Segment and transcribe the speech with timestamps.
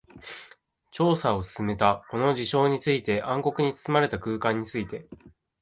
[0.89, 2.03] 調査を進めた。
[2.09, 5.07] この事象について、暗黒に包まれた空間について。